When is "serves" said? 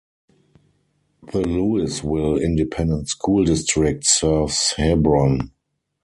4.03-4.71